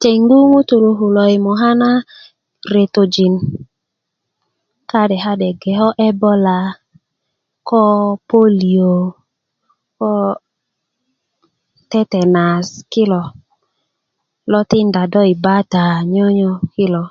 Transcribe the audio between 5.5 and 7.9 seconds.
bge ko ebola ko